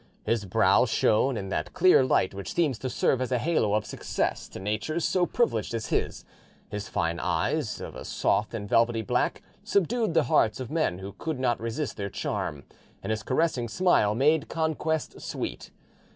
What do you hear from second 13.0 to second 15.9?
and his caressing smile made conquest sweet.